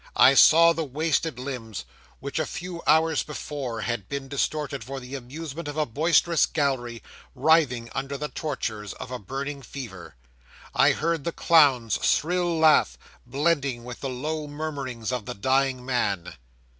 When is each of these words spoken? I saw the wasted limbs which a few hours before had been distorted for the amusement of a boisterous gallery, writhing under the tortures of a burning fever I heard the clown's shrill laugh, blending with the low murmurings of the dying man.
I 0.17 0.33
saw 0.33 0.73
the 0.73 0.83
wasted 0.83 1.37
limbs 1.37 1.85
which 2.19 2.39
a 2.39 2.47
few 2.47 2.81
hours 2.87 3.21
before 3.21 3.81
had 3.81 4.09
been 4.09 4.27
distorted 4.27 4.83
for 4.83 4.99
the 4.99 5.13
amusement 5.13 5.67
of 5.67 5.77
a 5.77 5.85
boisterous 5.85 6.47
gallery, 6.47 7.03
writhing 7.35 7.87
under 7.93 8.17
the 8.17 8.29
tortures 8.29 8.93
of 8.93 9.11
a 9.11 9.19
burning 9.19 9.61
fever 9.61 10.15
I 10.73 10.93
heard 10.93 11.23
the 11.23 11.31
clown's 11.31 11.99
shrill 12.01 12.57
laugh, 12.57 12.97
blending 13.27 13.83
with 13.83 13.99
the 13.99 14.09
low 14.09 14.47
murmurings 14.47 15.11
of 15.11 15.27
the 15.27 15.35
dying 15.35 15.85
man. 15.85 16.33